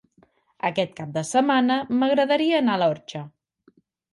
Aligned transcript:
Aquest 0.69 0.95
cap 0.99 1.11
de 1.17 1.23
setmana 1.31 1.77
m'agradaria 1.99 2.57
anar 2.63 2.79
a 2.79 2.83
l'Orxa. 2.85 3.23